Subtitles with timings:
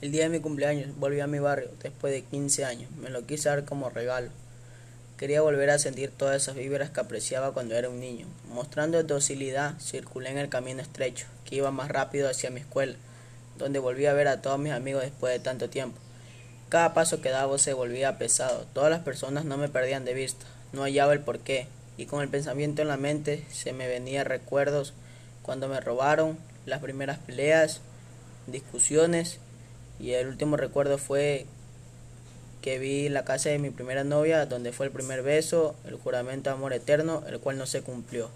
[0.00, 2.90] El día de mi cumpleaños volví a mi barrio después de 15 años.
[2.92, 4.30] Me lo quise dar como regalo.
[5.18, 8.26] Quería volver a sentir todas esas vibras que apreciaba cuando era un niño.
[8.48, 12.94] Mostrando docilidad, circulé en el camino estrecho, que iba más rápido hacia mi escuela,
[13.58, 15.98] donde volví a ver a todos mis amigos después de tanto tiempo.
[16.70, 18.64] Cada paso que daba se volvía pesado.
[18.72, 20.46] Todas las personas no me perdían de vista.
[20.72, 21.66] No hallaba el porqué,
[21.98, 24.94] y con el pensamiento en la mente se me venían recuerdos
[25.42, 27.82] cuando me robaron, las primeras peleas,
[28.46, 29.40] discusiones
[30.00, 31.46] y el último recuerdo fue
[32.62, 36.50] que vi la casa de mi primera novia donde fue el primer beso, el juramento
[36.50, 38.30] de amor eterno, el cual no se cumplió.